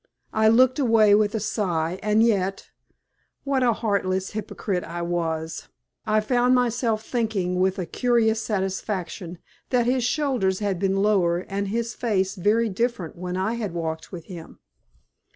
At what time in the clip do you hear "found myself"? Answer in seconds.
6.21-7.05